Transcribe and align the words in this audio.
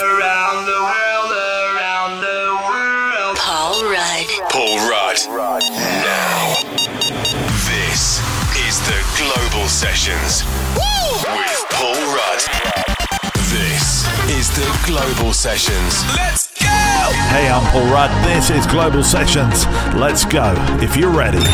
Around 0.00 0.64
the 0.64 0.80
world, 0.80 1.30
around 1.30 2.20
the 2.22 2.56
world. 2.64 3.36
Paul 3.36 3.84
Rudd. 3.84 4.26
Paul 4.48 4.78
Rudd. 4.88 5.62
Now. 5.68 6.56
This 7.68 8.16
is 8.64 8.80
the 8.88 8.96
Global 9.18 9.68
Sessions 9.68 10.42
Woo! 10.74 11.36
with 11.36 11.64
Paul 11.68 12.00
Rudd. 12.16 12.40
This 13.52 14.08
is 14.30 14.48
the 14.56 14.66
Global 14.86 15.34
Sessions. 15.34 16.02
Let's 16.16 16.46
go! 16.58 16.66
Hey, 17.28 17.50
I'm 17.50 17.70
Paul 17.70 17.84
Rudd. 17.92 18.10
This 18.24 18.48
is 18.48 18.66
Global 18.66 19.04
Sessions. 19.04 19.66
Let's 19.94 20.24
go 20.24 20.54
if 20.80 20.96
you're 20.96 21.12
ready. 21.12 21.44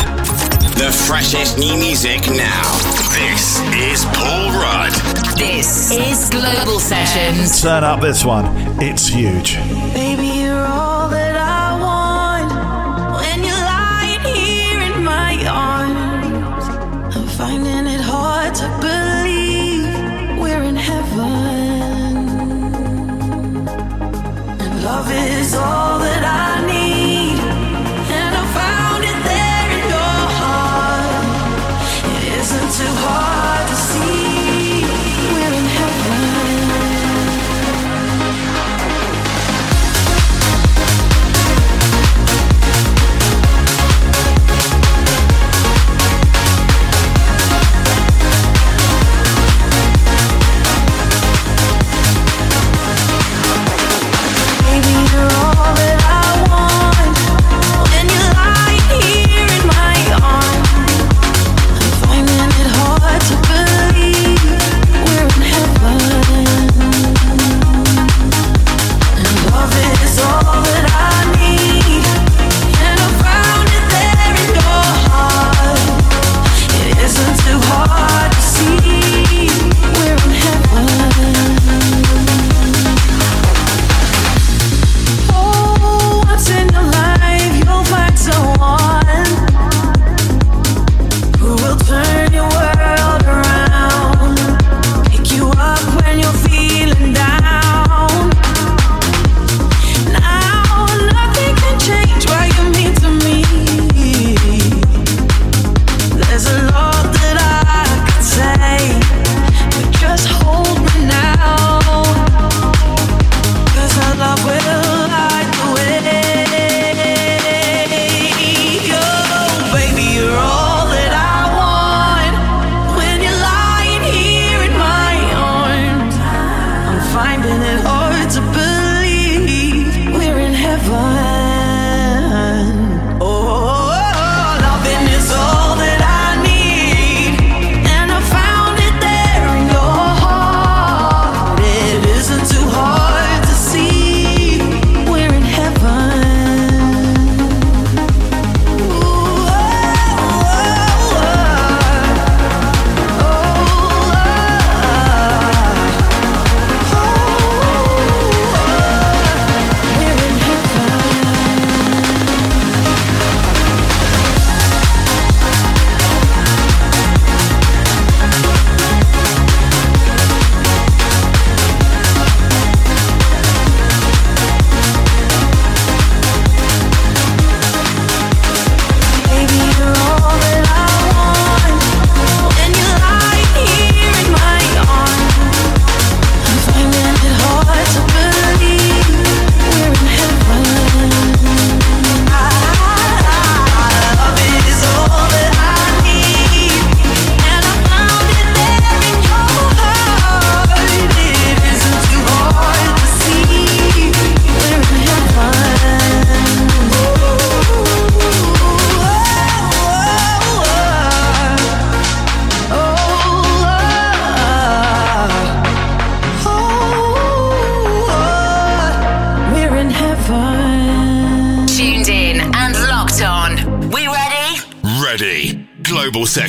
The 0.79 0.95
freshest 1.09 1.59
new 1.59 1.77
music 1.77 2.21
now. 2.29 2.79
This 3.11 3.59
is 3.75 4.05
Paul 4.15 4.53
Rudd. 4.53 5.26
This 5.37 5.91
is 5.91 6.31
Global 6.31 6.81
Sessions. 6.81 7.61
Turn 7.61 7.85
up 7.85 8.01
this 8.01 8.25
one, 8.25 8.47
it's 8.81 9.07
huge. 9.07 9.57
Baby, 9.93 10.36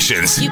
stations. 0.08 0.47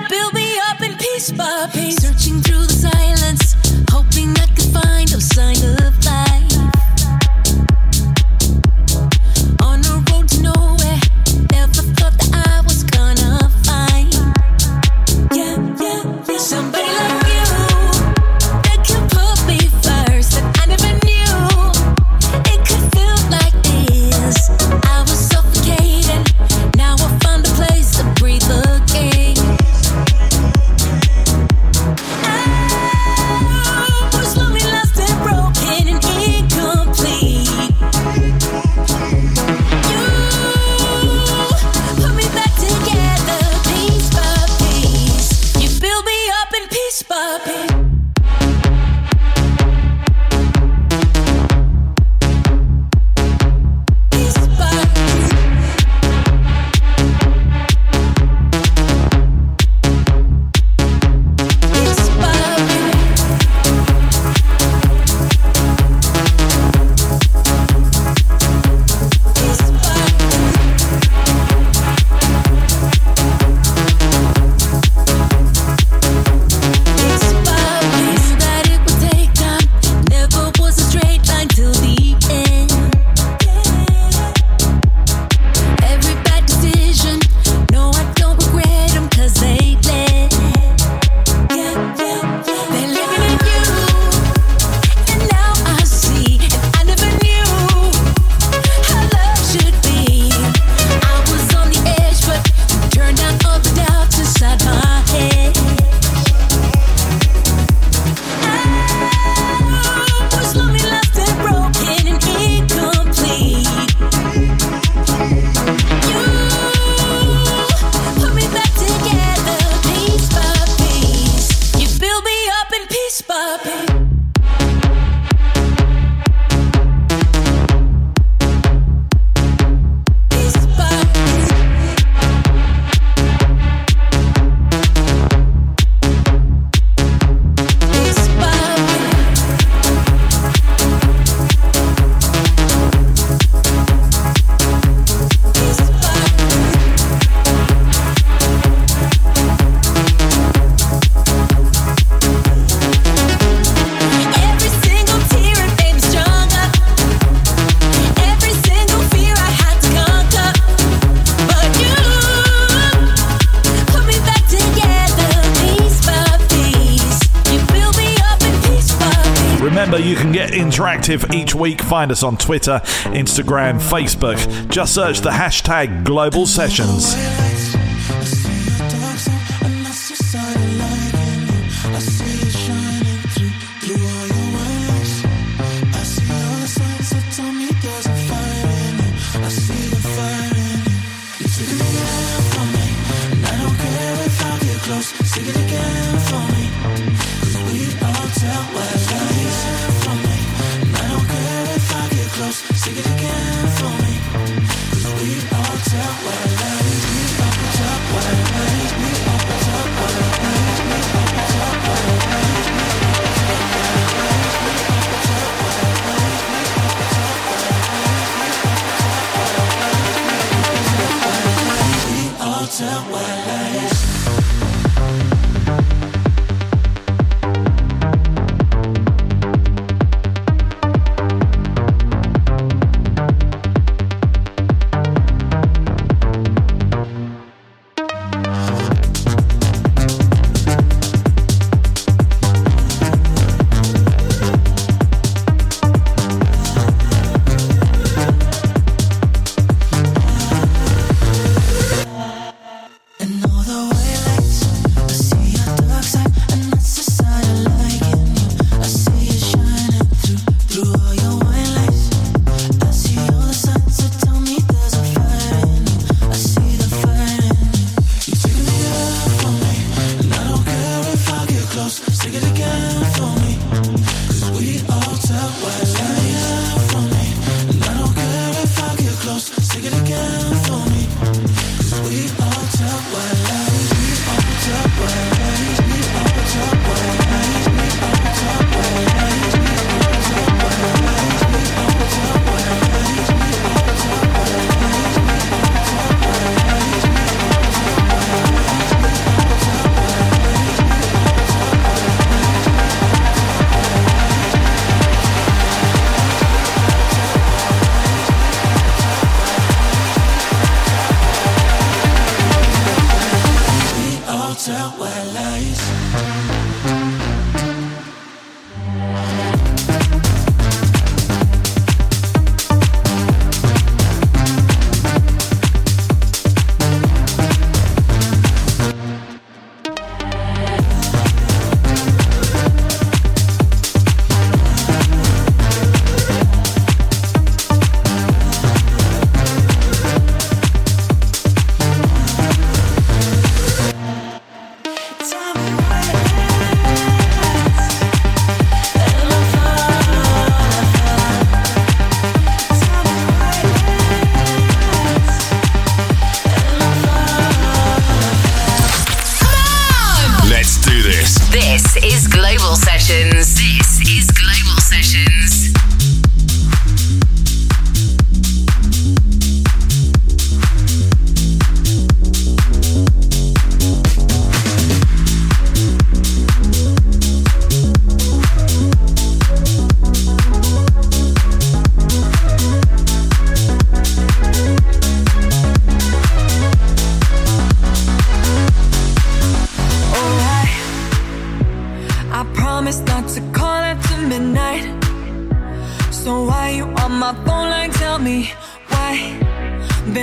Find 171.85 172.11
us 172.11 172.23
on 172.23 172.37
Twitter, 172.37 172.81
Instagram, 173.13 173.79
Facebook. 173.79 174.69
Just 174.69 174.95
search 174.95 175.21
the 175.21 175.29
hashtag 175.29 176.03
Global 176.03 176.47
Sessions. 176.47 177.13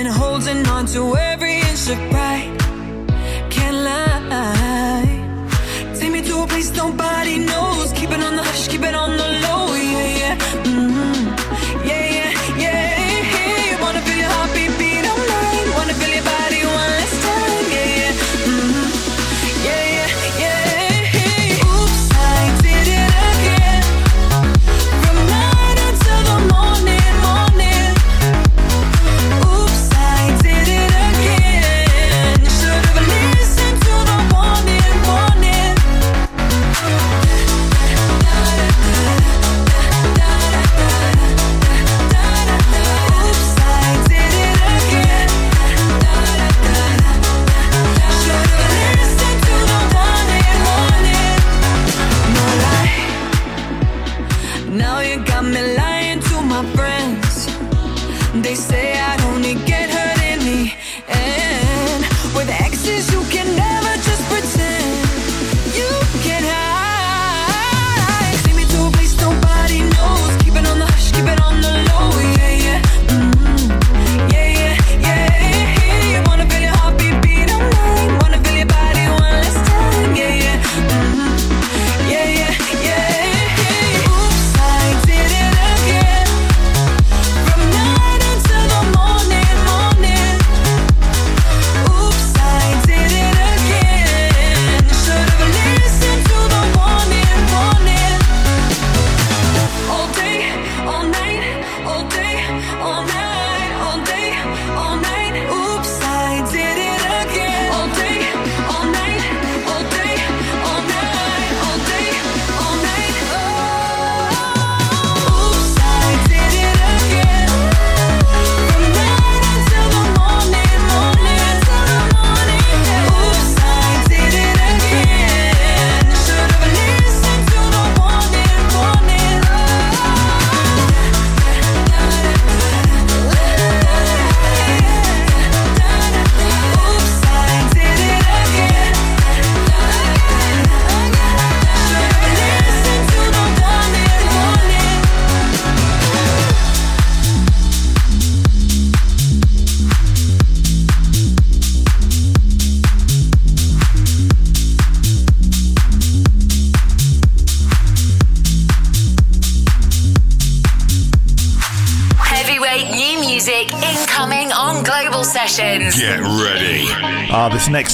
been 0.02 0.12
holding 0.12 0.66
on 0.66 0.84
to 0.84 1.16
every 1.16 1.56
inch 1.58 1.88
of 1.88 1.98
pride. 2.10 2.58
Can't 3.50 3.76
lie. 3.86 5.04
Take 5.94 6.10
me 6.10 6.22
to 6.22 6.42
a 6.42 6.46
place 6.46 6.74
nobody 6.76 7.38
knows. 7.38 7.92
Keep 7.92 8.10
it 8.10 8.22
on 8.22 8.34
the 8.36 8.42
hush, 8.42 8.66
keep 8.68 8.82
it 8.82 8.94
on 8.94 9.16
the 9.16 9.28
low. 9.42 9.61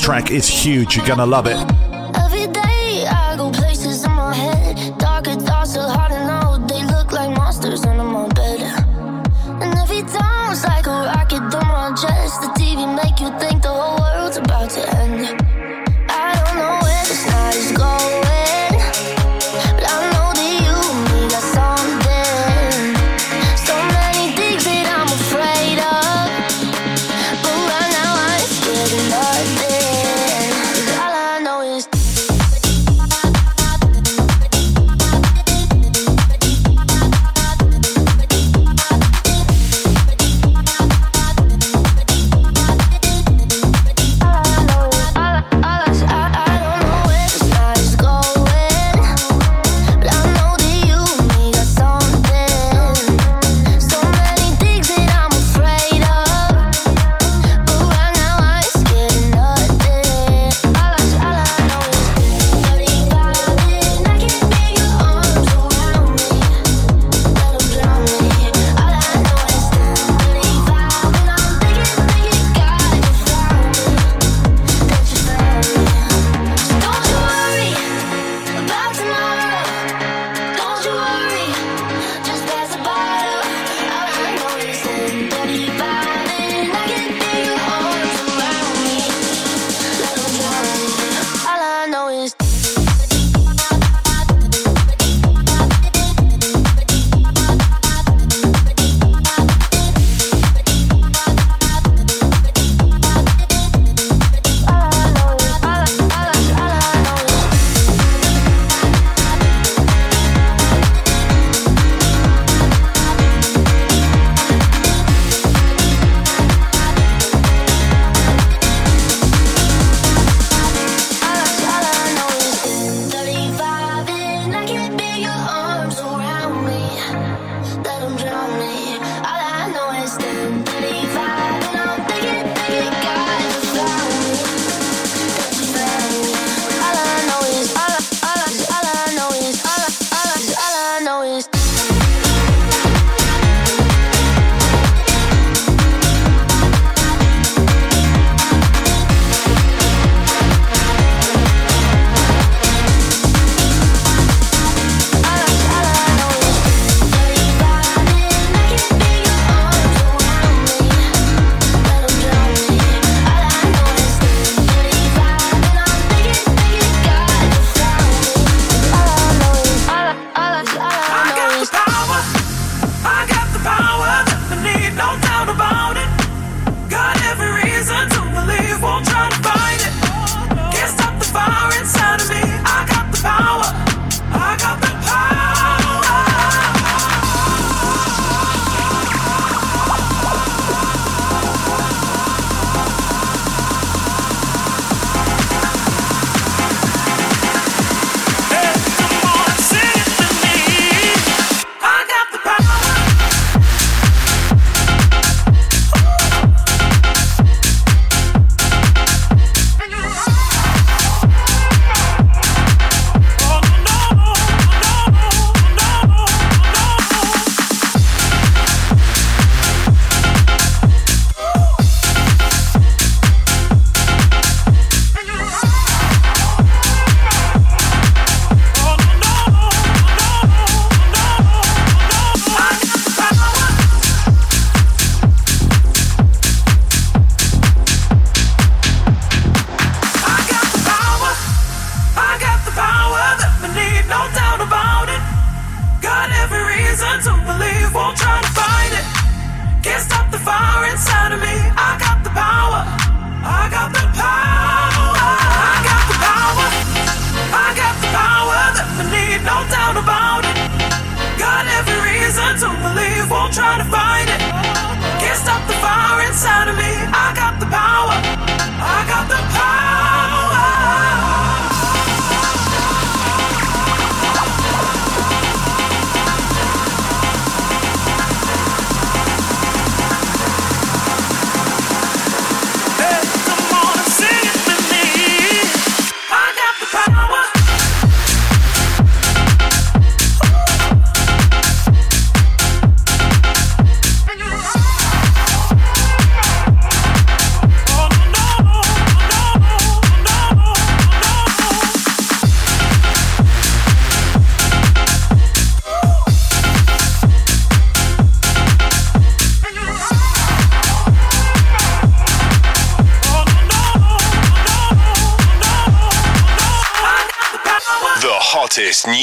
Track 0.08 0.30
is 0.30 0.48
huge. 0.48 0.96
You're 0.96 1.06
gonna 1.06 1.26
love 1.26 1.46
it. 1.46 1.77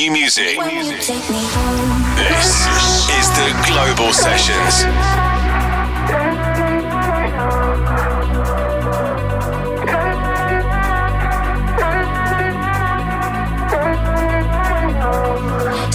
new 0.05 0.11
music. 0.11 0.57
This 0.59 0.87
is 3.17 3.27
the 3.37 3.49
Global 3.65 4.11
Sessions. 4.13 4.75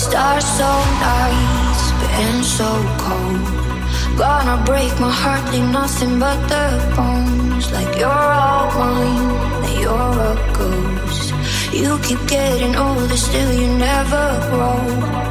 Stars 0.01 0.47
so 0.59 0.71
nice, 1.09 1.83
been 2.01 2.43
so 2.43 2.71
cold. 2.99 3.45
Gonna 4.19 4.63
break 4.65 4.93
my 4.99 5.11
heart, 5.11 5.53
leave 5.53 5.71
nothing 5.71 6.19
but 6.19 6.39
the 6.49 6.67
bones. 6.97 7.71
Like 7.73 7.97
you're 7.99 8.09
all 8.09 8.71
mine, 8.79 9.29
that 9.63 9.77
you're 9.81 10.21
a 10.31 10.35
ghost. 10.57 11.00
You 11.73 11.99
keep 12.01 12.27
getting 12.27 12.75
older, 12.75 13.17
still 13.17 13.53
you 13.53 13.69
never 13.79 14.49
grow. 14.51 15.30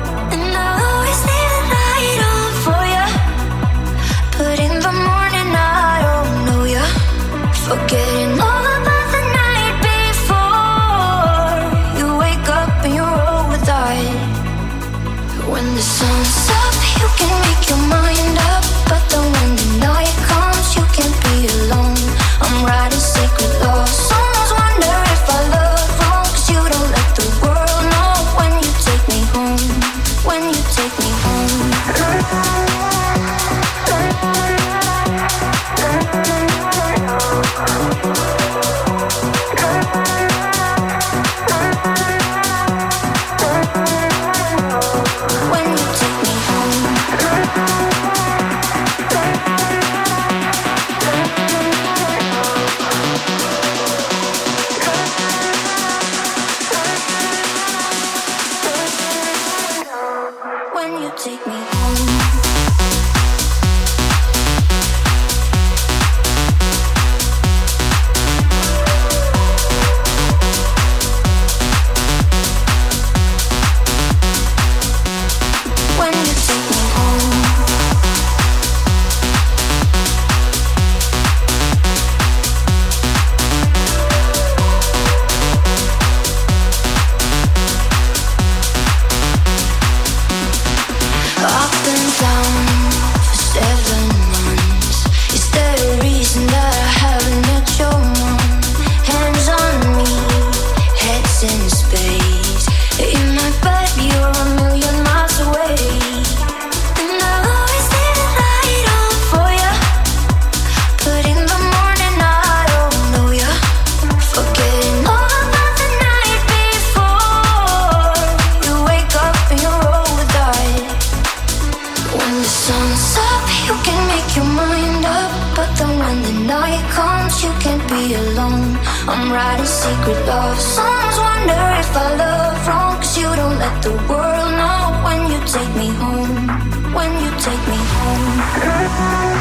if 131.89 131.97
I 131.97 132.15
love 132.15 132.67
wrong, 132.67 132.95
cause 132.97 133.17
you 133.17 133.23
don't 133.35 133.57
let 133.57 133.81
the 133.81 133.91
world 134.09 134.51
know 134.59 135.01
when 135.05 135.19
you 135.31 135.39
take 135.55 135.73
me 135.75 135.89
home, 136.01 136.93
when 136.93 137.11
you 137.23 137.31
take 137.39 137.63
me 137.67 137.79
home. 137.97 139.38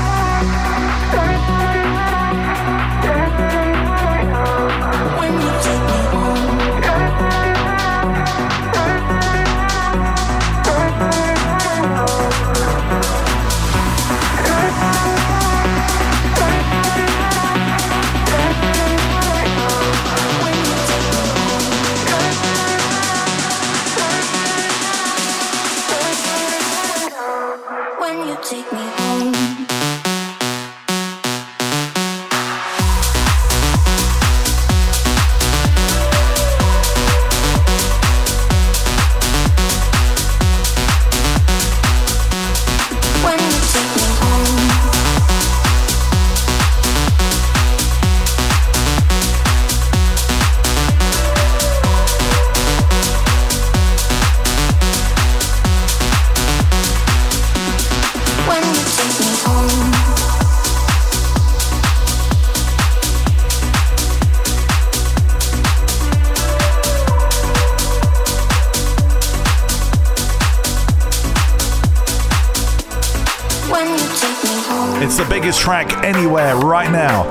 track 75.68 76.02
anywhere 76.02 76.56
right 76.56 76.90
now. 76.90 77.28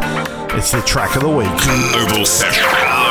It's 0.56 0.72
the 0.72 0.82
track 0.82 1.16
of 1.16 1.24
the 1.24 1.28
week. 1.28 1.48
Session. 2.28 3.07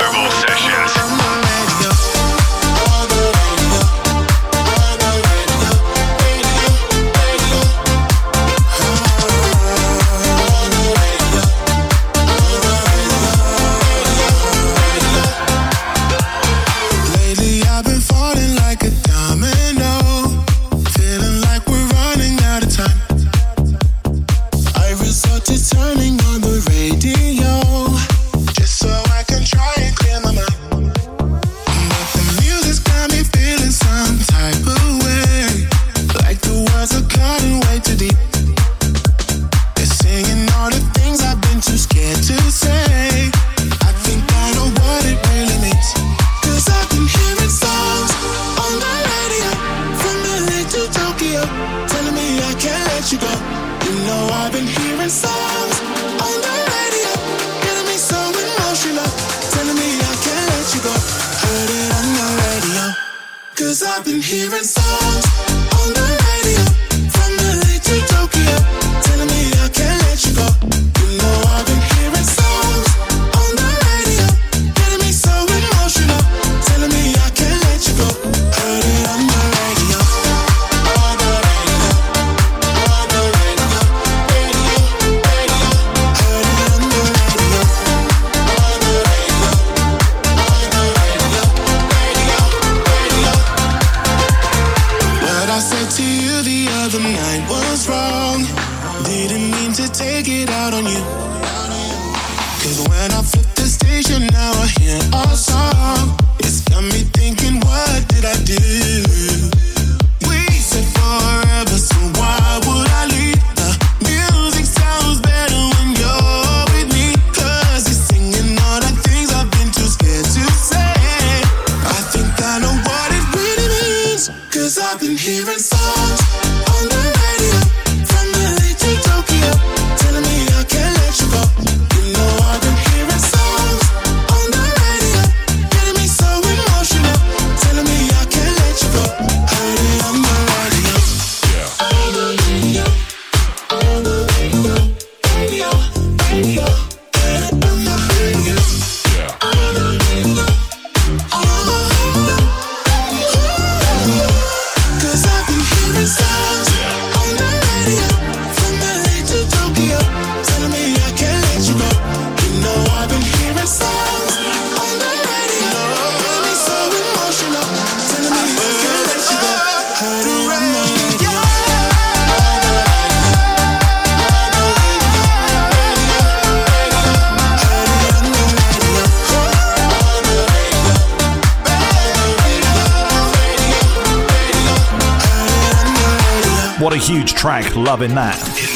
Loving 187.97 188.15
that. 188.15 188.76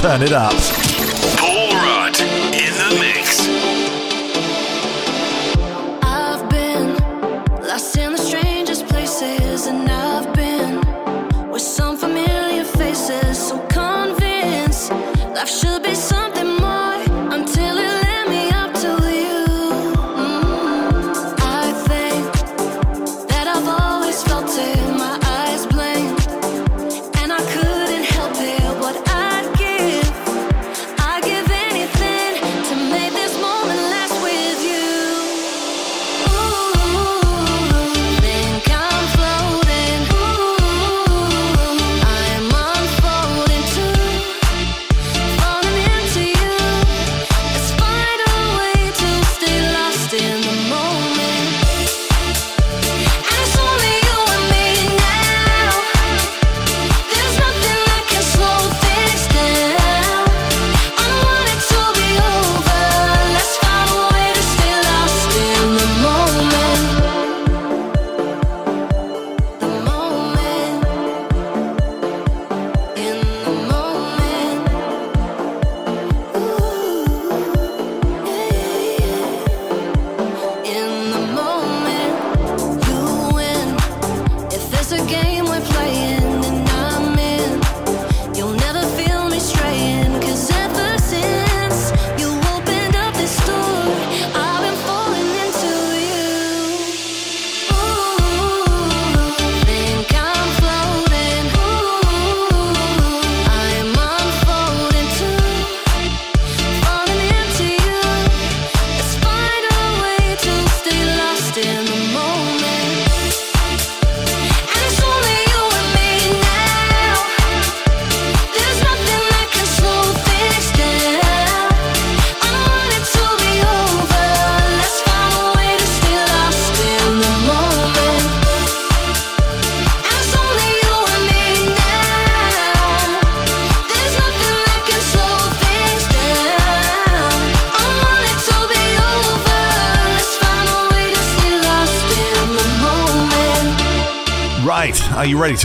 turn 0.00 0.22
it 0.22 0.32
up. 0.32 0.79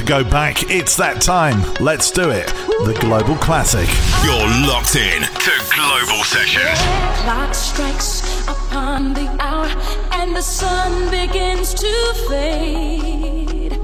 go 0.05 0.23
back. 0.23 0.69
It's 0.69 0.95
that 0.97 1.21
time. 1.21 1.61
Let's 1.79 2.11
do 2.11 2.29
it. 2.29 2.47
The 2.85 2.95
Global 2.99 3.35
Classic. 3.35 3.89
You're 4.23 4.47
locked 4.67 4.95
in 4.95 5.23
to 5.23 5.51
Global 5.73 6.23
Sessions. 6.23 6.79
Clock 7.23 7.53
strikes 7.53 8.47
upon 8.47 9.13
the 9.13 9.27
hour, 9.39 9.67
and 10.11 10.35
the 10.35 10.41
sun 10.41 11.09
begins 11.09 11.73
to 11.73 12.13
fade. 12.29 13.79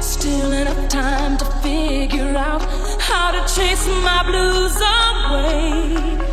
Still 0.00 0.52
enough 0.52 0.88
time 0.88 1.36
to 1.38 1.44
figure 1.62 2.36
out 2.36 2.62
how 3.00 3.32
to 3.32 3.54
chase 3.54 3.86
my 3.88 4.22
blues 4.24 4.76
away. 4.76 6.23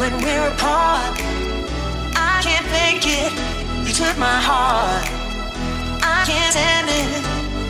When 0.00 0.16
we're 0.24 0.48
apart. 0.48 1.12
I 2.16 2.40
can't 2.40 2.66
fake 2.72 3.04
it. 3.04 3.32
You 3.86 3.92
took 3.92 4.16
my 4.16 4.38
heart. 4.48 5.04
I 6.00 6.24
can't 6.24 6.52
stand 6.56 6.88
it 6.88 7.10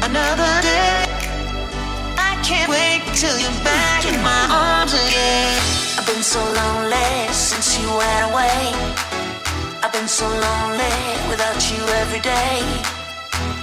another 0.07 0.53
day. 0.63 1.11
I 2.31 2.39
can't 2.47 2.71
wait 2.71 3.03
till 3.19 3.37
you're 3.43 3.61
back 3.67 4.07
in 4.07 4.15
my 4.23 4.43
arms 4.47 4.95
again. 4.95 5.59
I've 5.99 6.07
been 6.07 6.23
so 6.23 6.39
lonely 6.39 7.11
since 7.35 7.69
you 7.83 7.89
went 7.91 8.25
away. 8.31 8.63
I've 9.83 9.93
been 9.93 10.07
so 10.07 10.27
lonely 10.31 10.99
without 11.31 11.59
you 11.67 11.83
every 11.99 12.23
day. 12.23 12.63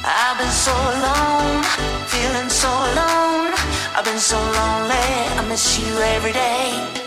I've 0.04 0.38
been 0.44 0.56
so 0.68 0.76
alone, 0.76 1.64
feeling 2.12 2.50
so 2.52 2.68
alone. 2.92 3.56
I've 3.96 4.04
been 4.04 4.20
so 4.20 4.38
lonely, 4.60 5.08
I 5.40 5.42
miss 5.48 5.80
you 5.80 5.94
every 6.16 6.34
day. 6.34 7.07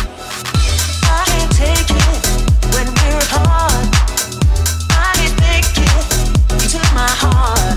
Heart. 7.41 7.70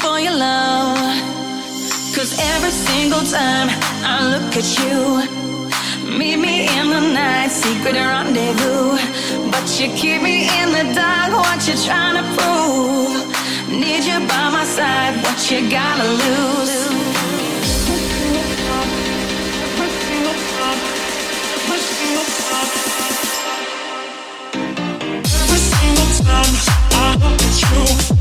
For 0.00 0.18
your 0.18 0.36
love. 0.36 0.98
Cause 2.14 2.32
every 2.54 2.70
single 2.70 3.20
time 3.20 3.68
I 4.04 4.16
look 4.32 4.56
at 4.56 4.68
you, 4.80 4.96
meet 6.18 6.36
me 6.36 6.68
in 6.78 6.86
the 6.94 7.00
night, 7.00 7.50
secret 7.50 7.94
rendezvous. 7.94 8.98
But 9.50 9.66
you 9.78 9.88
keep 10.00 10.22
me 10.22 10.48
in 10.60 10.68
the 10.76 10.84
dark, 10.94 11.32
what 11.32 11.60
you 11.66 11.74
trying 11.86 12.16
to 12.20 12.24
prove? 12.36 13.14
Need 13.68 14.04
you 14.04 14.18
by 14.28 14.44
my 14.56 14.64
side, 14.64 15.14
what 15.22 15.38
you 15.50 15.68
gotta 15.70 16.08
lose? 16.22 16.74
Every 25.42 25.62
single 25.72 26.10
time 26.24 26.54
I 26.92 27.16
look 27.20 27.42
at 27.42 27.56
you, 27.62 28.13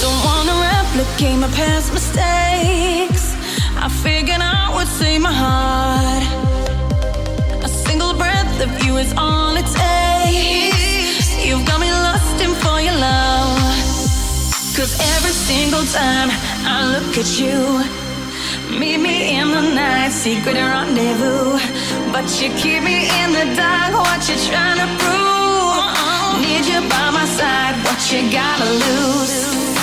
Don't 0.00 0.24
wanna 0.24 0.54
replicate 0.60 1.38
my 1.38 1.48
past 1.48 1.92
mistakes. 1.92 3.27
I 3.80 3.88
figured 3.88 4.40
I 4.40 4.74
would 4.74 4.88
save 4.88 5.20
my 5.20 5.32
heart. 5.32 6.24
A 7.62 7.68
single 7.68 8.12
breath 8.14 8.60
of 8.60 8.70
you 8.84 8.96
is 8.96 9.14
all 9.16 9.54
it 9.54 9.66
takes. 9.66 11.46
You've 11.46 11.64
got 11.64 11.78
me 11.80 11.90
lusting 11.90 12.54
for 12.62 12.80
your 12.80 12.98
love. 12.98 13.54
Cause 14.74 14.98
every 15.14 15.30
single 15.30 15.84
time 15.94 16.28
I 16.74 16.78
look 16.94 17.16
at 17.22 17.30
you, 17.38 17.58
meet 18.80 18.98
me 18.98 19.38
in 19.38 19.48
the 19.48 19.62
night, 19.62 20.10
secret 20.10 20.56
rendezvous. 20.56 21.58
But 22.12 22.26
you 22.42 22.50
keep 22.58 22.82
me 22.82 23.06
in 23.22 23.28
the 23.30 23.46
dark, 23.54 23.94
what 23.94 24.20
you 24.28 24.36
trying 24.50 24.78
to 24.82 24.88
prove? 25.02 26.42
Need 26.42 26.66
you 26.66 26.80
by 26.90 27.10
my 27.14 27.26
side, 27.38 27.76
what 27.86 28.00
you 28.10 28.20
gotta 28.30 28.70
lose? 28.84 29.77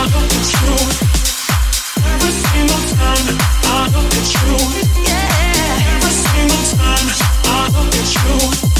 I 0.00 0.04
look 0.04 0.32
at 0.32 0.54
you, 8.14 8.77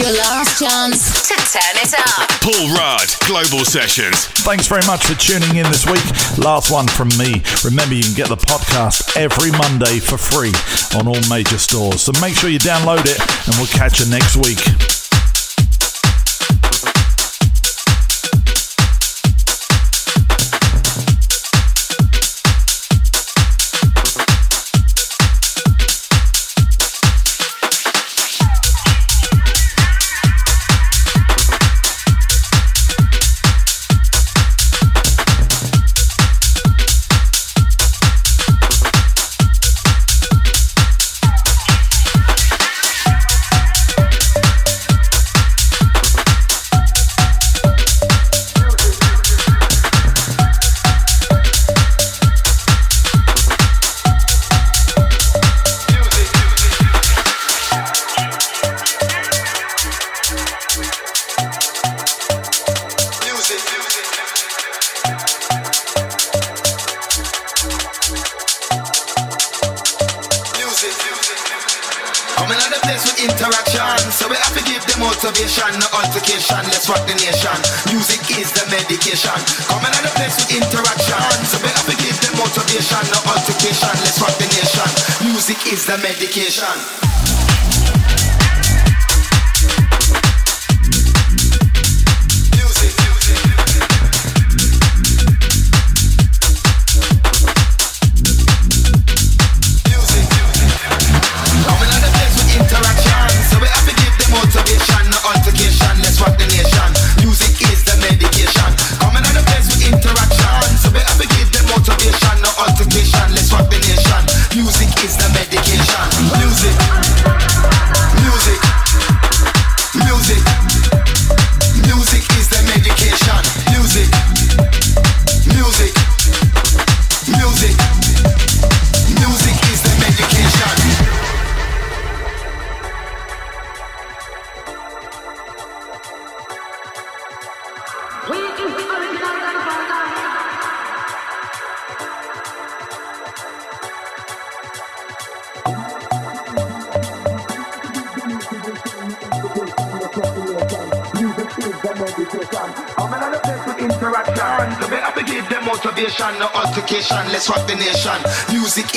your 0.00 0.16
last 0.16 0.58
chance 0.58 1.28
to 1.28 1.34
turn 1.52 1.76
it 1.76 1.92
up. 1.92 2.28
Paul 2.40 2.72
Rudd, 2.74 3.08
Global 3.26 3.64
Sessions. 3.66 4.24
Thanks 4.48 4.66
very 4.66 4.86
much 4.86 5.04
for 5.04 5.14
tuning 5.14 5.56
in 5.56 5.66
this 5.70 5.84
week. 5.84 6.04
Last 6.38 6.70
one 6.70 6.88
from 6.88 7.08
me. 7.18 7.42
Remember, 7.64 7.94
you 7.94 8.02
can 8.02 8.14
get 8.14 8.28
the 8.28 8.36
podcast 8.36 9.14
every 9.16 9.50
Monday 9.50 10.00
for 10.00 10.16
free 10.16 10.52
on 10.98 11.06
all 11.06 11.20
major 11.28 11.58
stores. 11.58 12.00
So 12.00 12.12
make 12.20 12.34
sure 12.34 12.48
you 12.48 12.58
download 12.58 13.04
it, 13.04 13.20
and 13.46 13.54
we'll 13.56 13.66
catch 13.66 14.00
you 14.00 14.06
next 14.08 14.36
week. 14.36 14.89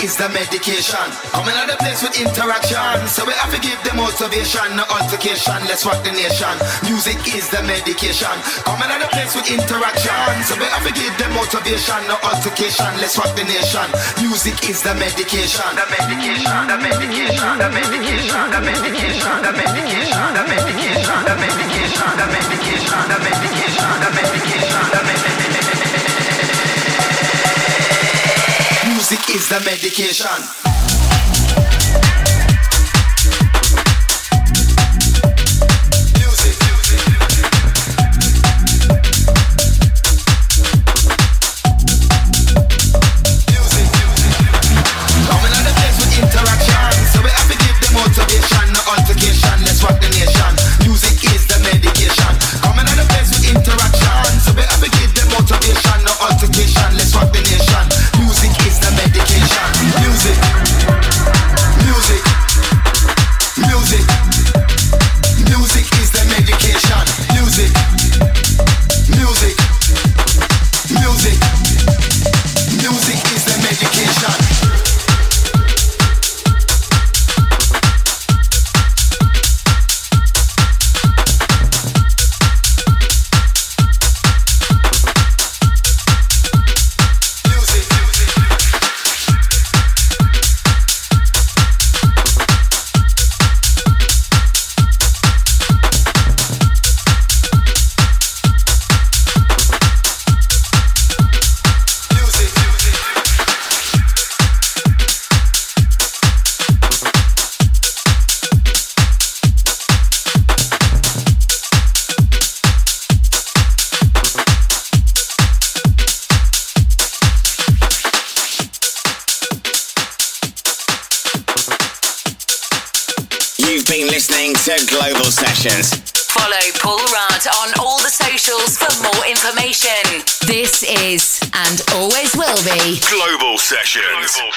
Is 0.04 0.20
the 0.20 0.28
medication. 0.36 1.08
Coming 1.32 1.56
on 1.56 1.72
the 1.72 1.80
place 1.80 2.04
with 2.04 2.20
interaction. 2.20 3.08
So 3.08 3.24
we 3.24 3.32
have 3.40 3.56
to 3.56 3.60
give 3.64 3.80
them 3.88 4.04
motivation, 4.04 4.76
no 4.76 4.84
altercation. 4.92 5.56
Let's 5.64 5.88
rock 5.88 6.04
the 6.04 6.12
nation. 6.12 6.52
Music 6.84 7.16
is 7.32 7.48
the 7.48 7.64
medication. 7.64 8.36
Coming 8.68 8.92
on 8.92 9.00
the 9.00 9.08
place 9.16 9.32
with 9.32 9.48
interaction. 9.48 10.28
So 10.44 10.60
we 10.60 10.68
have 10.68 10.84
to 10.84 10.92
give 10.92 11.16
them 11.16 11.32
motivation, 11.32 12.04
no 12.12 12.20
altercation. 12.20 12.92
Let's 13.00 13.16
rock 13.16 13.32
the 13.40 13.48
nation. 13.48 13.88
Music 14.20 14.60
is 14.68 14.84
the 14.84 14.92
medication. 15.00 15.72
The 15.72 15.88
medication. 15.88 16.60
The 16.68 16.78
medication. 16.84 17.54
The 17.64 17.68
medication. 17.72 18.44
The 18.52 18.60
medication. 18.60 19.40
The 19.40 19.52
medication. 19.56 20.28
The 20.36 20.44
medication. 20.52 21.24
The 21.24 21.32
medication. 21.32 21.32
The 21.32 21.36
medication. 21.40 22.12
The 22.20 22.28
medication. 22.28 23.04
The 23.08 23.18
medication. 23.24 23.96
The 24.04 24.10
medication. 24.20 25.03
Music 29.14 29.36
is 29.36 29.48
the 29.48 29.60
medication. 29.60 30.63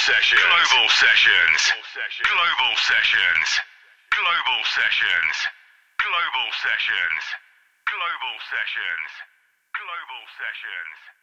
Sessions. 0.07 0.39
Global 0.39 0.87
Sessions. 0.87 1.61
Global 2.23 2.73
Sessions. 2.79 3.49
Global 4.15 4.61
Sessions. 4.63 5.37
Global 5.99 6.49
Sessions. 6.63 7.23
Global 7.91 8.37
Sessions. 8.47 9.11
Global 9.75 10.23
Sessions. 10.39 11.16